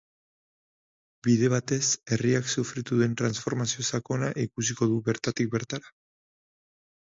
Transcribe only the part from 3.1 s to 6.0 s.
transformazio sakona ikusiko du bertatik bertara.